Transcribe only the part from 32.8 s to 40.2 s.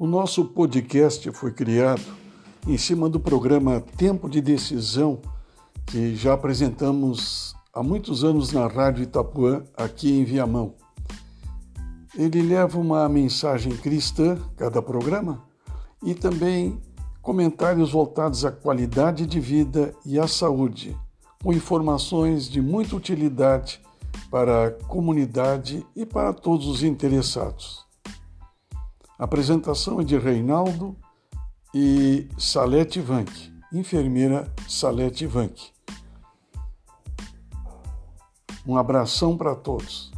Vanck, enfermeira Salete Vanck. Um abração para todos.